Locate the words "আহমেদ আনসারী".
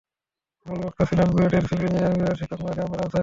2.83-3.19